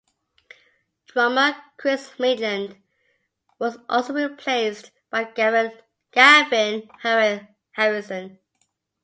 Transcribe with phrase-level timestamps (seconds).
[1.05, 2.75] Drummer Chris Maitland
[3.59, 8.39] was also replaced by Gavin Harrison.